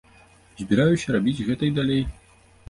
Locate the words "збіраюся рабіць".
0.61-1.45